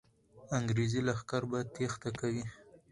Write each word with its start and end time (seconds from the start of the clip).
انګریزي 0.57 1.01
لښکر 1.07 1.43
به 1.49 1.59
تېښته 1.73 2.09
کوي. 2.19 2.43